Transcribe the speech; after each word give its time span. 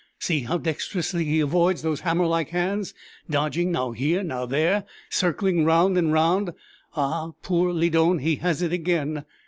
See 0.17 0.39
how 0.39 0.57
dextrously 0.57 1.25
he 1.25 1.41
avoids 1.41 1.83
those 1.83 1.99
hammer 1.99 2.25
like 2.25 2.49
hands! 2.49 2.95
dodging 3.29 3.71
now 3.71 3.91
here, 3.91 4.23
now 4.23 4.47
there 4.47 4.83
circling 5.11 5.63
round 5.63 5.95
and 5.95 6.11
round. 6.11 6.53
Ah, 6.95 7.33
poor 7.43 7.71
Lydon! 7.71 8.17
he 8.17 8.37
has 8.37 8.63
it 8.63 8.73
again." 8.73 9.25